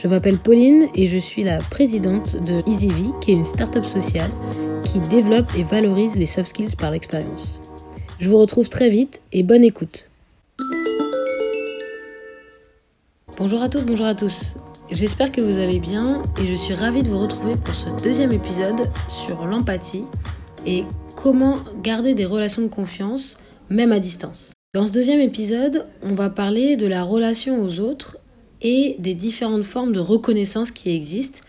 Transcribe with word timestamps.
Je 0.00 0.06
m'appelle 0.06 0.38
Pauline 0.38 0.86
et 0.94 1.08
je 1.08 1.18
suis 1.18 1.42
la 1.42 1.58
présidente 1.58 2.36
de 2.36 2.62
EasyV, 2.70 3.18
qui 3.20 3.32
est 3.32 3.34
une 3.34 3.44
start-up 3.44 3.84
sociale 3.84 4.30
qui 4.84 5.00
développe 5.00 5.50
et 5.56 5.64
valorise 5.64 6.14
les 6.14 6.26
soft 6.26 6.50
skills 6.50 6.76
par 6.76 6.92
l'expérience. 6.92 7.58
Je 8.20 8.30
vous 8.30 8.38
retrouve 8.38 8.68
très 8.68 8.90
vite 8.90 9.20
et 9.32 9.42
bonne 9.42 9.64
écoute. 9.64 10.08
Bonjour 13.36 13.60
à 13.60 13.68
toutes, 13.68 13.86
bonjour 13.86 14.06
à 14.06 14.14
tous. 14.14 14.54
J'espère 14.88 15.32
que 15.32 15.40
vous 15.40 15.58
allez 15.58 15.80
bien 15.80 16.22
et 16.40 16.46
je 16.46 16.54
suis 16.54 16.74
ravie 16.74 17.02
de 17.02 17.08
vous 17.08 17.18
retrouver 17.18 17.56
pour 17.56 17.74
ce 17.74 17.88
deuxième 18.00 18.30
épisode 18.30 18.88
sur 19.08 19.46
l'empathie 19.46 20.04
et 20.64 20.84
comment 21.16 21.58
garder 21.82 22.14
des 22.14 22.24
relations 22.24 22.62
de 22.62 22.68
confiance 22.68 23.36
même 23.68 23.90
à 23.90 23.98
distance. 23.98 24.52
Dans 24.74 24.86
ce 24.86 24.92
deuxième 24.92 25.20
épisode, 25.20 25.86
on 26.02 26.14
va 26.14 26.30
parler 26.30 26.76
de 26.76 26.86
la 26.86 27.02
relation 27.02 27.60
aux 27.60 27.80
autres 27.80 28.17
et 28.62 28.96
des 28.98 29.14
différentes 29.14 29.64
formes 29.64 29.92
de 29.92 30.00
reconnaissance 30.00 30.70
qui 30.70 30.90
existent 30.90 31.40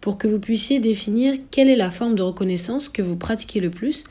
pour 0.00 0.18
que 0.18 0.28
vous 0.28 0.38
puissiez 0.38 0.80
définir 0.80 1.34
quelle 1.50 1.68
est 1.68 1.76
la 1.76 1.90
forme 1.90 2.14
de 2.14 2.22
reconnaissance 2.22 2.88
que 2.88 3.02
vous 3.02 3.16
pratiquez 3.16 3.60
le 3.60 3.70
plus, 3.70 4.04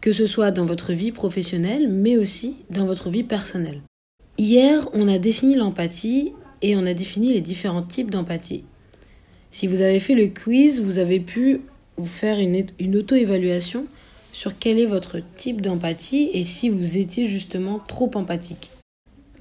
que 0.00 0.12
ce 0.12 0.26
soit 0.26 0.50
dans 0.50 0.66
votre 0.66 0.92
vie 0.92 1.12
professionnelle, 1.12 1.88
mais 1.88 2.16
aussi 2.16 2.56
dans 2.70 2.86
votre 2.86 3.10
vie 3.10 3.24
personnelle. 3.24 3.80
Hier, 4.38 4.88
on 4.92 5.08
a 5.08 5.18
défini 5.18 5.54
l'empathie 5.54 6.32
et 6.62 6.76
on 6.76 6.86
a 6.86 6.94
défini 6.94 7.32
les 7.32 7.40
différents 7.40 7.82
types 7.82 8.10
d'empathie. 8.10 8.64
Si 9.50 9.66
vous 9.66 9.80
avez 9.80 10.00
fait 10.00 10.14
le 10.14 10.28
quiz, 10.28 10.80
vous 10.80 10.98
avez 10.98 11.20
pu 11.20 11.60
vous 11.96 12.06
faire 12.06 12.38
une, 12.38 12.96
auto-évaluation 12.96 13.86
sur 14.32 14.58
quel 14.58 14.78
est 14.78 14.86
votre 14.86 15.18
type 15.34 15.60
d'empathie 15.60 16.30
et 16.32 16.44
si 16.44 16.68
vous 16.68 16.98
étiez 16.98 17.26
justement 17.26 17.80
trop 17.86 18.10
empathique. 18.14 18.70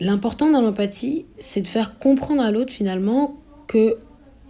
L'important 0.02 0.50
dans 0.50 0.62
l'empathie, 0.62 1.26
c'est 1.38 1.60
de 1.60 1.68
faire 1.68 2.00
comprendre 2.00 2.42
à 2.42 2.52
l'autre 2.52 2.72
finalement 2.72 3.36
que 3.68 3.98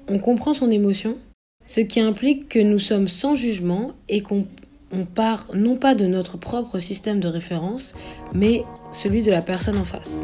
on 0.08 0.19
comprend 0.19 0.53
son 0.53 0.69
émotion, 0.69 1.17
ce 1.66 1.81
qui 1.81 2.00
implique 2.00 2.50
que 2.50 2.59
nous 2.59 2.78
sommes 2.78 3.08
sans 3.08 3.33
jugement 3.33 3.91
et 4.09 4.22
qu'on 4.22 4.45
part 5.16 5.47
non 5.56 5.75
pas 5.75 5.95
de 5.95 6.06
notre 6.06 6.38
propre 6.38 6.78
système 6.78 7.19
de 7.19 7.28
référence, 7.28 7.95
mais 8.33 8.64
celui 8.91 9.23
de 9.23 9.31
la 9.31 9.41
personne 9.41 9.78
en 9.78 9.86
face. 9.86 10.23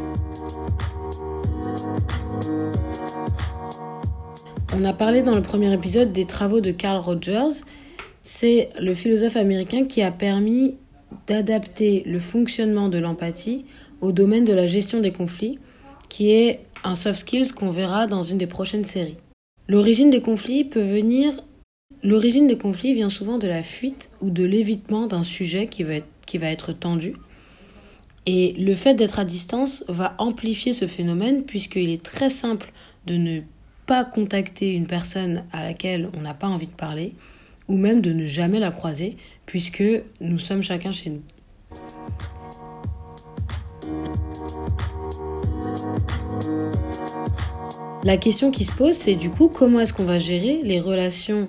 On 4.78 4.84
a 4.84 4.92
parlé 4.92 5.22
dans 5.22 5.34
le 5.34 5.42
premier 5.42 5.72
épisode 5.72 6.12
des 6.12 6.26
travaux 6.26 6.60
de 6.60 6.70
Carl 6.70 7.00
Rogers. 7.00 7.64
C'est 8.22 8.70
le 8.80 8.94
philosophe 8.94 9.36
américain 9.36 9.86
qui 9.86 10.02
a 10.02 10.12
permis 10.12 10.76
d'adapter 11.26 12.04
le 12.06 12.18
fonctionnement 12.18 12.88
de 12.88 12.98
l'empathie 12.98 13.64
au 14.00 14.12
domaine 14.12 14.44
de 14.44 14.52
la 14.52 14.66
gestion 14.66 15.00
des 15.00 15.12
conflits, 15.12 15.58
qui 16.08 16.30
est 16.30 16.60
un 16.84 16.94
soft 16.94 17.20
skills 17.20 17.52
qu'on 17.52 17.70
verra 17.70 18.06
dans 18.06 18.22
une 18.22 18.38
des 18.38 18.46
prochaines 18.46 18.84
séries. 18.84 19.16
L'origine 19.68 20.10
des 20.10 20.22
conflits 20.22 20.64
peut 20.64 20.82
venir 20.82 21.32
L'origine 22.02 22.46
des 22.46 22.58
conflits 22.58 22.94
vient 22.94 23.10
souvent 23.10 23.38
de 23.38 23.48
la 23.48 23.62
fuite 23.62 24.10
ou 24.20 24.30
de 24.30 24.44
l'évitement 24.44 25.06
d'un 25.06 25.22
sujet 25.22 25.66
qui 25.66 25.82
va, 25.82 25.94
être, 25.94 26.06
qui 26.24 26.38
va 26.38 26.48
être 26.48 26.72
tendu. 26.72 27.14
Et 28.26 28.52
le 28.58 28.74
fait 28.74 28.94
d'être 28.94 29.18
à 29.18 29.24
distance 29.24 29.84
va 29.88 30.14
amplifier 30.18 30.72
ce 30.72 30.86
phénomène 30.86 31.42
puisqu'il 31.44 31.90
est 31.90 32.02
très 32.02 32.30
simple 32.30 32.72
de 33.06 33.16
ne 33.16 33.40
pas 33.86 34.04
contacter 34.04 34.72
une 34.72 34.86
personne 34.86 35.44
à 35.52 35.64
laquelle 35.64 36.08
on 36.16 36.20
n'a 36.20 36.34
pas 36.34 36.48
envie 36.48 36.66
de 36.66 36.72
parler 36.72 37.12
ou 37.66 37.76
même 37.76 38.00
de 38.00 38.12
ne 38.12 38.26
jamais 38.26 38.60
la 38.60 38.70
croiser 38.70 39.16
puisque 39.46 39.82
nous 40.20 40.38
sommes 40.38 40.62
chacun 40.62 40.92
chez 40.92 41.10
nous. 41.10 41.22
La 48.06 48.18
question 48.18 48.52
qui 48.52 48.64
se 48.64 48.70
pose, 48.70 48.94
c'est 48.94 49.16
du 49.16 49.30
coup 49.30 49.48
comment 49.48 49.80
est-ce 49.80 49.92
qu'on 49.92 50.04
va 50.04 50.20
gérer 50.20 50.60
les 50.62 50.78
relations 50.78 51.48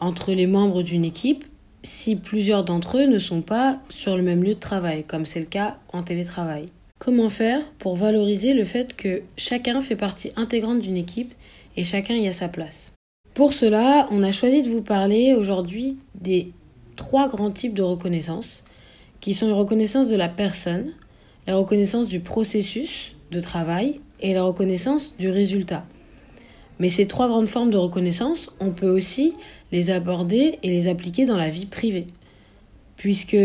entre 0.00 0.32
les 0.32 0.46
membres 0.46 0.82
d'une 0.82 1.02
équipe 1.02 1.46
si 1.82 2.14
plusieurs 2.14 2.62
d'entre 2.62 2.98
eux 2.98 3.06
ne 3.06 3.18
sont 3.18 3.40
pas 3.40 3.78
sur 3.88 4.14
le 4.14 4.22
même 4.22 4.44
lieu 4.44 4.52
de 4.52 4.60
travail, 4.60 5.04
comme 5.04 5.24
c'est 5.24 5.40
le 5.40 5.46
cas 5.46 5.78
en 5.94 6.02
télétravail? 6.02 6.68
Comment 6.98 7.30
faire 7.30 7.58
pour 7.78 7.96
valoriser 7.96 8.52
le 8.52 8.66
fait 8.66 8.94
que 8.94 9.22
chacun 9.38 9.80
fait 9.80 9.96
partie 9.96 10.30
intégrante 10.36 10.80
d'une 10.80 10.98
équipe 10.98 11.32
et 11.78 11.84
chacun 11.84 12.16
y 12.16 12.28
a 12.28 12.34
sa 12.34 12.48
place? 12.48 12.92
Pour 13.32 13.54
cela, 13.54 14.06
on 14.10 14.22
a 14.22 14.30
choisi 14.30 14.62
de 14.62 14.68
vous 14.68 14.82
parler 14.82 15.32
aujourd'hui 15.32 15.96
des 16.20 16.52
trois 16.96 17.30
grands 17.30 17.50
types 17.50 17.72
de 17.72 17.80
reconnaissance, 17.80 18.62
qui 19.20 19.32
sont 19.32 19.48
la 19.48 19.54
reconnaissance 19.54 20.10
de 20.10 20.16
la 20.16 20.28
personne, 20.28 20.92
la 21.46 21.56
reconnaissance 21.56 22.08
du 22.08 22.20
processus 22.20 23.14
de 23.30 23.40
travail 23.40 24.00
et 24.20 24.34
la 24.34 24.42
reconnaissance 24.42 25.16
du 25.18 25.30
résultat. 25.30 25.86
Mais 26.78 26.88
ces 26.88 27.06
trois 27.06 27.28
grandes 27.28 27.46
formes 27.46 27.70
de 27.70 27.76
reconnaissance, 27.76 28.50
on 28.60 28.70
peut 28.70 28.88
aussi 28.88 29.34
les 29.72 29.90
aborder 29.90 30.58
et 30.62 30.68
les 30.68 30.88
appliquer 30.88 31.26
dans 31.26 31.36
la 31.36 31.50
vie 31.50 31.66
privée. 31.66 32.06
Puisque 32.96 33.36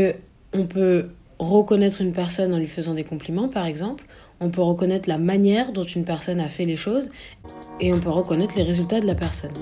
on 0.53 0.65
peut 0.65 1.09
reconnaître 1.37 2.01
une 2.01 2.11
personne 2.11 2.53
en 2.53 2.57
lui 2.57 2.67
faisant 2.67 2.93
des 2.93 3.03
compliments, 3.03 3.47
par 3.47 3.65
exemple, 3.65 4.05
on 4.39 4.49
peut 4.49 4.61
reconnaître 4.61 5.09
la 5.09 5.17
manière 5.17 5.71
dont 5.71 5.83
une 5.83 6.05
personne 6.05 6.39
a 6.39 6.47
fait 6.47 6.65
les 6.65 6.77
choses 6.77 7.09
et 7.79 7.93
on 7.93 7.99
peut 7.99 8.09
reconnaître 8.09 8.55
les 8.57 8.63
résultats 8.63 8.99
de 8.99 9.05
la 9.05 9.15
personne. 9.15 9.53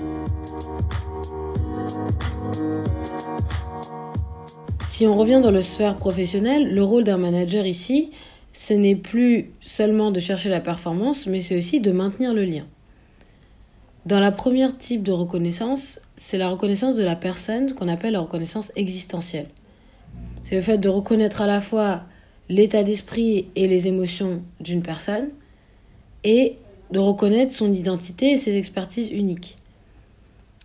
Si 4.84 5.06
on 5.06 5.14
revient 5.16 5.40
dans 5.42 5.50
le 5.50 5.60
sphère 5.60 5.96
professionnelle, 5.96 6.74
le 6.74 6.82
rôle 6.82 7.04
d'un 7.04 7.18
manager 7.18 7.66
ici, 7.66 8.10
ce 8.52 8.72
n'est 8.72 8.96
plus 8.96 9.50
seulement 9.60 10.10
de 10.10 10.18
chercher 10.18 10.48
la 10.48 10.60
performance, 10.60 11.26
mais 11.26 11.40
c'est 11.40 11.56
aussi 11.56 11.80
de 11.80 11.92
maintenir 11.92 12.32
le 12.34 12.44
lien. 12.44 12.64
Dans 14.08 14.20
la 14.20 14.32
première 14.32 14.78
type 14.78 15.02
de 15.02 15.12
reconnaissance, 15.12 16.00
c'est 16.16 16.38
la 16.38 16.48
reconnaissance 16.48 16.96
de 16.96 17.04
la 17.04 17.14
personne 17.14 17.74
qu'on 17.74 17.88
appelle 17.88 18.14
la 18.14 18.20
reconnaissance 18.20 18.72
existentielle. 18.74 19.48
C'est 20.44 20.56
le 20.56 20.62
fait 20.62 20.78
de 20.78 20.88
reconnaître 20.88 21.42
à 21.42 21.46
la 21.46 21.60
fois 21.60 22.04
l'état 22.48 22.82
d'esprit 22.82 23.48
et 23.54 23.68
les 23.68 23.86
émotions 23.86 24.42
d'une 24.60 24.80
personne 24.80 25.28
et 26.24 26.56
de 26.90 26.98
reconnaître 26.98 27.52
son 27.52 27.70
identité 27.70 28.30
et 28.30 28.36
ses 28.38 28.56
expertises 28.56 29.10
uniques. 29.10 29.56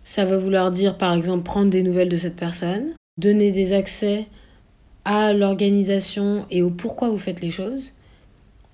Ça 0.04 0.24
va 0.24 0.38
vouloir 0.38 0.70
dire 0.70 0.96
par 0.96 1.12
exemple 1.12 1.42
prendre 1.42 1.68
des 1.68 1.82
nouvelles 1.82 2.08
de 2.08 2.16
cette 2.16 2.36
personne, 2.36 2.94
donner 3.18 3.52
des 3.52 3.74
accès 3.74 4.24
à 5.04 5.34
l'organisation 5.34 6.46
et 6.50 6.62
au 6.62 6.70
pourquoi 6.70 7.10
vous 7.10 7.18
faites 7.18 7.42
les 7.42 7.50
choses 7.50 7.92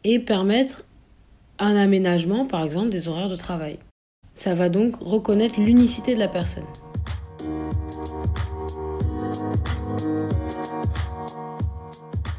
et 0.05 0.21
permettre 0.21 0.87
un 1.59 1.75
aménagement 1.75 2.47
par 2.47 2.63
exemple 2.63 2.91
des 2.91 3.09
horaires 3.09 3.29
de 3.29 3.35
travail. 3.35 3.77
Ça 4.41 4.55
va 4.55 4.71
donc 4.71 4.95
reconnaître 5.03 5.61
l'unicité 5.61 6.15
de 6.15 6.19
la 6.19 6.27
personne. 6.27 6.65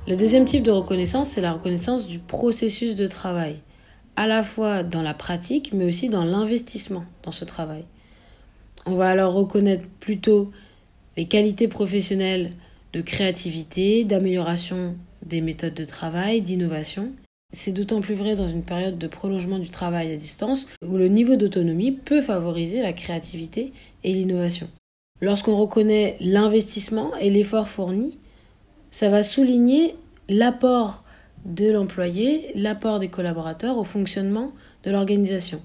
Le 0.07 0.15
deuxième 0.15 0.45
type 0.45 0.63
de 0.63 0.71
reconnaissance, 0.71 1.29
c'est 1.29 1.41
la 1.41 1.53
reconnaissance 1.53 2.07
du 2.07 2.17
processus 2.17 2.95
de 2.95 3.05
travail, 3.05 3.59
à 4.15 4.25
la 4.25 4.41
fois 4.41 4.81
dans 4.81 5.03
la 5.03 5.13
pratique, 5.13 5.73
mais 5.73 5.85
aussi 5.85 6.09
dans 6.09 6.23
l'investissement 6.23 7.05
dans 7.21 7.31
ce 7.31 7.45
travail. 7.45 7.85
On 8.87 8.95
va 8.95 9.11
alors 9.11 9.33
reconnaître 9.33 9.87
plutôt 9.99 10.49
les 11.17 11.27
qualités 11.27 11.67
professionnelles 11.67 12.49
de 12.93 13.01
créativité, 13.01 14.05
d'amélioration 14.05 14.95
des 15.23 15.41
méthodes 15.41 15.75
de 15.75 15.85
travail, 15.85 16.41
d'innovation, 16.41 17.11
c'est 17.51 17.71
d'autant 17.71 18.01
plus 18.01 18.15
vrai 18.15 18.35
dans 18.35 18.47
une 18.47 18.63
période 18.63 18.97
de 18.97 19.07
prolongement 19.07 19.59
du 19.59 19.69
travail 19.69 20.11
à 20.11 20.15
distance 20.15 20.67
où 20.85 20.97
le 20.97 21.07
niveau 21.07 21.35
d'autonomie 21.35 21.91
peut 21.91 22.21
favoriser 22.21 22.81
la 22.81 22.93
créativité 22.93 23.73
et 24.03 24.13
l'innovation. 24.13 24.69
Lorsqu'on 25.21 25.55
reconnaît 25.55 26.17
l'investissement 26.19 27.15
et 27.17 27.29
l'effort 27.29 27.67
fourni, 27.67 28.17
ça 28.89 29.09
va 29.09 29.23
souligner 29.23 29.95
l'apport 30.29 31.03
de 31.45 31.69
l'employé, 31.71 32.51
l'apport 32.55 32.99
des 32.99 33.09
collaborateurs 33.09 33.77
au 33.77 33.83
fonctionnement 33.83 34.51
de 34.83 34.91
l'organisation. 34.91 35.61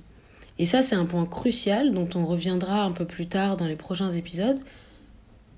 Et 0.59 0.67
ça, 0.67 0.83
c'est 0.83 0.95
un 0.95 1.05
point 1.05 1.27
crucial 1.27 1.93
dont 1.93 2.09
on 2.15 2.25
reviendra 2.25 2.83
un 2.83 2.93
peu 2.93 3.05
plus 3.05 3.27
tard 3.27 3.57
dans 3.57 3.67
les 3.67 3.77
prochains 3.77 4.13
épisodes 4.13 4.59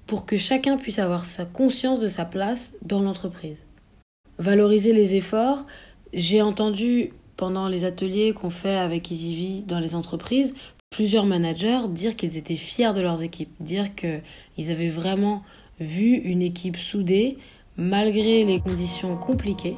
pour 0.07 0.27
que 0.27 0.37
chacun 0.37 0.77
puisse 0.77 0.99
avoir 0.99 1.25
sa 1.25 1.45
conscience 1.45 2.01
de 2.01 2.09
sa 2.09 2.25
place 2.25 2.73
dans 2.83 3.01
l'entreprise. 3.01 3.59
Valoriser 4.39 4.93
les 4.93 5.15
efforts, 5.15 5.67
j'ai 6.13 6.43
entendu 6.43 7.13
pendant 7.37 7.69
les 7.69 7.85
ateliers 7.85 8.33
qu'on 8.33 8.51
fait 8.51 8.77
avec 8.77 9.11
EasyV 9.11 9.65
dans 9.67 9.79
les 9.79 9.95
entreprises 9.95 10.55
plusieurs 10.91 11.27
managers 11.27 11.81
dire 11.89 12.17
qu'ils 12.17 12.37
étaient 12.37 12.57
fiers 12.57 12.93
de 12.93 13.01
leurs 13.01 13.23
équipes, 13.23 13.53
dire 13.61 13.95
qu'ils 13.95 14.71
avaient 14.71 14.89
vraiment 14.89 15.43
vu 15.81 16.15
une 16.15 16.43
équipe 16.43 16.77
soudée 16.77 17.39
malgré 17.77 18.45
les 18.45 18.61
conditions 18.61 19.17
compliquées. 19.17 19.77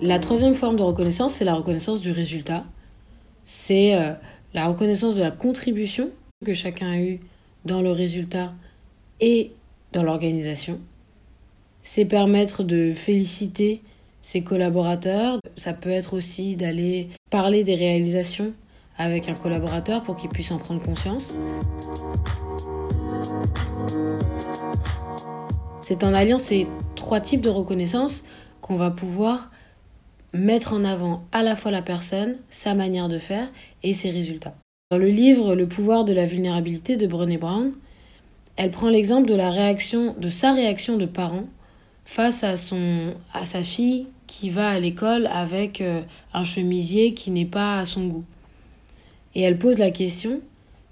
La 0.00 0.18
troisième 0.18 0.54
forme 0.54 0.76
de 0.76 0.82
reconnaissance, 0.82 1.34
c'est 1.34 1.44
la 1.44 1.54
reconnaissance 1.54 2.00
du 2.00 2.10
résultat. 2.10 2.64
C'est 3.44 3.94
euh, 3.94 4.12
la 4.52 4.66
reconnaissance 4.66 5.14
de 5.14 5.22
la 5.22 5.30
contribution 5.30 6.10
que 6.44 6.52
chacun 6.52 6.90
a 6.90 6.98
eue 6.98 7.20
dans 7.64 7.80
le 7.80 7.90
résultat 7.90 8.52
et 9.20 9.52
dans 9.94 10.02
l'organisation. 10.02 10.78
C'est 11.82 12.04
permettre 12.04 12.62
de 12.62 12.92
féliciter 12.92 13.82
ses 14.20 14.42
collaborateurs. 14.42 15.38
Ça 15.56 15.72
peut 15.72 15.90
être 15.90 16.14
aussi 16.14 16.56
d'aller 16.56 17.08
parler 17.30 17.64
des 17.64 17.74
réalisations 17.74 18.52
avec 18.98 19.28
un 19.28 19.34
collaborateur 19.34 20.02
pour 20.02 20.16
qu'il 20.16 20.30
puisse 20.30 20.50
en 20.50 20.58
prendre 20.58 20.82
conscience. 20.82 21.34
C'est 25.82 26.04
en 26.04 26.14
alliant 26.14 26.38
ces 26.38 26.66
trois 26.96 27.20
types 27.20 27.42
de 27.42 27.50
reconnaissance 27.50 28.24
qu'on 28.60 28.76
va 28.76 28.90
pouvoir 28.90 29.50
mettre 30.32 30.72
en 30.72 30.84
avant 30.84 31.22
à 31.32 31.42
la 31.42 31.54
fois 31.54 31.70
la 31.70 31.82
personne, 31.82 32.36
sa 32.48 32.74
manière 32.74 33.08
de 33.08 33.18
faire 33.18 33.48
et 33.82 33.92
ses 33.92 34.10
résultats. 34.10 34.56
Dans 34.90 34.98
le 34.98 35.08
livre 35.08 35.54
Le 35.54 35.68
pouvoir 35.68 36.04
de 36.04 36.12
la 36.12 36.26
vulnérabilité 36.26 36.96
de 36.96 37.06
Brené 37.06 37.36
Brown, 37.36 37.72
elle 38.56 38.70
prend 38.70 38.88
l'exemple 38.88 39.28
de 39.28 39.34
la 39.34 39.50
réaction 39.50 40.14
de 40.18 40.30
sa 40.30 40.52
réaction 40.52 40.96
de 40.96 41.06
parent 41.06 41.44
face 42.04 42.44
à 42.44 42.56
son 42.56 43.14
à 43.32 43.44
sa 43.46 43.62
fille 43.62 44.06
qui 44.26 44.50
va 44.50 44.70
à 44.70 44.78
l'école 44.78 45.26
avec 45.28 45.80
euh, 45.80 46.00
un 46.32 46.44
chemisier 46.44 47.14
qui 47.14 47.30
n'est 47.30 47.44
pas 47.44 47.78
à 47.78 47.86
son 47.86 48.06
goût. 48.06 48.24
Et 49.34 49.42
elle 49.42 49.58
pose 49.58 49.78
la 49.78 49.90
question 49.90 50.40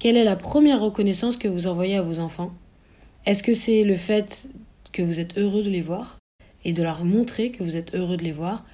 quelle 0.03 0.17
est 0.17 0.25
la 0.25 0.35
première 0.35 0.81
reconnaissance 0.81 1.37
que 1.37 1.47
vous 1.47 1.69
envoyez 1.69 1.97
à 1.97 2.03
vos 2.03 2.19
enfants? 2.19 2.53
Est-ce 3.25 3.45
que 3.45 3.55
c'est 3.55 3.85
le 3.85 3.97
fait 3.97 4.49
que 4.93 5.01
vous 5.01 5.21
êtes 5.21 5.39
heureux 5.39 5.63
de 5.63 5.71
les 5.71 5.81
voir 5.81 6.19
et 6.65 6.73
de 6.73 6.83
leur 6.83 7.05
montrer 7.05 7.53
que 7.53 7.63
vous 7.63 7.77
êtes 7.77 7.95
heureux 7.95 8.17
de 8.17 8.25
les 8.25 8.33
voir 8.33 8.65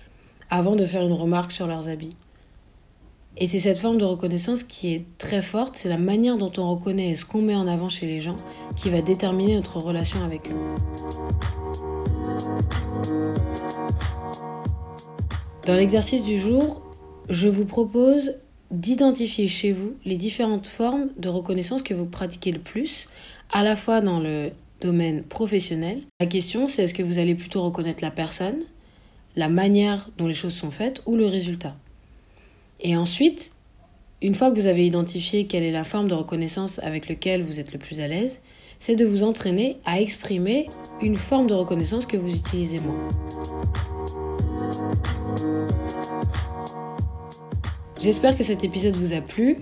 avant 0.49 0.75
de 0.75 0.87
faire 0.87 1.03
une 1.03 1.13
remarque 1.13 1.53
sur 1.53 1.67
leurs 1.67 1.89
habits? 1.89 2.17
Et 3.41 3.47
c'est 3.47 3.61
cette 3.61 3.79
forme 3.79 3.99
de 3.99 4.05
reconnaissance 4.05 4.65
qui 4.65 4.93
est 4.93 5.05
très 5.17 5.43
forte, 5.43 5.77
c'est 5.77 5.89
la 5.89 5.97
manière 5.97 6.37
dont 6.37 6.51
on 6.59 6.69
reconnaît 6.73 7.11
et 7.11 7.17
ce 7.17 7.25
qu'on 7.25 7.41
met 7.41 7.55
en 7.55 7.69
avant 7.69 7.89
chez 7.89 8.07
les 8.07 8.21
gens 8.21 8.35
qui 8.75 8.91
va 8.91 9.01
déterminer 9.01 9.55
notre 9.55 9.79
relation 9.79 10.25
avec 10.25 10.51
eux. 10.51 10.57
Dans 15.67 15.77
l'exercice 15.77 16.25
du 16.25 16.37
jour, 16.37 16.83
je 17.29 17.49
vous 17.49 17.65
propose 17.65 18.35
d'identifier 18.73 19.47
chez 19.47 19.71
vous 19.71 19.95
les 20.05 20.17
différentes 20.17 20.67
formes 20.67 21.11
de 21.17 21.29
reconnaissance 21.29 21.83
que 21.83 21.95
vous 21.95 22.07
pratiquez 22.07 22.51
le 22.51 22.59
plus, 22.59 23.09
à 23.53 23.63
la 23.63 23.77
fois 23.77 24.01
dans 24.01 24.19
le 24.19 24.51
domaine 24.81 25.23
professionnel. 25.23 26.03
La 26.21 26.27
question, 26.27 26.67
c'est 26.67 26.83
est-ce 26.83 26.95
que 26.95 27.05
vous 27.05 27.19
allez 27.19 27.37
plutôt 27.37 27.63
reconnaître 27.63 28.03
la 28.03 28.11
personne, 28.11 28.59
la 29.37 29.49
manière 29.49 30.09
dont 30.19 30.27
les 30.27 30.35
choses 30.35 30.55
sont 30.55 30.73
faites 30.73 31.03
ou 31.07 31.15
le 31.15 31.27
résultat? 31.27 31.77
Et 32.81 32.97
ensuite, 32.97 33.53
une 34.23 34.35
fois 34.35 34.51
que 34.51 34.57
vous 34.57 34.67
avez 34.67 34.87
identifié 34.87 35.47
quelle 35.47 35.63
est 35.63 35.73
la 35.73 35.85
forme 35.85 36.09
de 36.09 36.15
reconnaissance 36.15 36.79
avec 36.81 37.09
laquelle 37.09 37.43
vous 37.43 37.61
êtes 37.61 37.73
le 37.73 37.79
plus 37.79 38.01
à 38.01 38.09
l'aise, 38.09 38.41
c'est 38.79 38.97
de 38.97 39.05
vous 39.05 39.23
entraîner 39.23 39.79
à 39.85 40.01
exprimer 40.01 40.69
une 41.03 41.17
forme 41.17 41.47
de 41.47 41.55
reconnaissance 41.55 42.07
que 42.07 42.17
vous 42.17 42.35
utilisez 42.35 42.81
moins. 42.81 42.99
J'espère 48.01 48.37
que 48.37 48.45
cet 48.45 48.63
épisode 48.63 48.95
vous 48.95 49.13
a 49.13 49.21
plu 49.21 49.59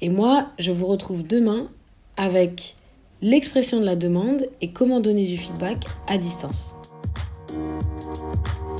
et 0.00 0.08
moi 0.08 0.48
je 0.58 0.72
vous 0.72 0.86
retrouve 0.86 1.22
demain 1.22 1.68
avec 2.16 2.74
l'expression 3.20 3.80
de 3.80 3.84
la 3.84 3.96
demande 3.96 4.48
et 4.60 4.72
comment 4.72 5.00
donner 5.00 5.26
du 5.26 5.36
feedback 5.36 5.84
à 6.08 6.18
distance. 6.18 6.74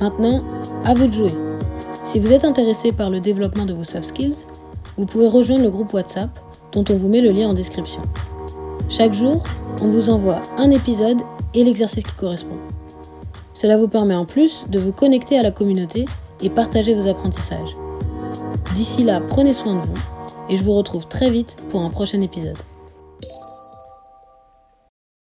Maintenant, 0.01 0.43
à 0.83 0.93
vous 0.93 1.07
de 1.07 1.13
jouer. 1.13 1.52
Si 2.03 2.19
vous 2.19 2.33
êtes 2.33 2.43
intéressé 2.43 2.91
par 2.91 3.09
le 3.09 3.19
développement 3.19 3.65
de 3.65 3.73
vos 3.73 3.83
soft 3.83 4.03
skills, 4.03 4.45
vous 4.97 5.05
pouvez 5.05 5.27
rejoindre 5.27 5.63
le 5.63 5.69
groupe 5.69 5.93
WhatsApp 5.93 6.29
dont 6.73 6.83
on 6.89 6.97
vous 6.97 7.07
met 7.07 7.21
le 7.21 7.31
lien 7.31 7.49
en 7.49 7.53
description. 7.53 8.01
Chaque 8.89 9.13
jour, 9.13 9.43
on 9.81 9.87
vous 9.87 10.09
envoie 10.09 10.41
un 10.57 10.69
épisode 10.69 11.21
et 11.53 11.63
l'exercice 11.63 12.03
qui 12.03 12.13
correspond. 12.15 12.57
Cela 13.53 13.77
vous 13.77 13.87
permet 13.87 14.15
en 14.15 14.25
plus 14.25 14.65
de 14.69 14.79
vous 14.79 14.91
connecter 14.91 15.39
à 15.39 15.43
la 15.43 15.51
communauté 15.51 16.05
et 16.41 16.49
partager 16.49 16.93
vos 16.93 17.07
apprentissages. 17.07 17.75
D'ici 18.75 19.03
là, 19.03 19.21
prenez 19.21 19.53
soin 19.53 19.75
de 19.75 19.81
vous 19.81 20.01
et 20.49 20.57
je 20.57 20.63
vous 20.63 20.73
retrouve 20.73 21.07
très 21.07 21.29
vite 21.29 21.57
pour 21.69 21.81
un 21.81 21.89
prochain 21.89 22.21
épisode. 22.21 22.57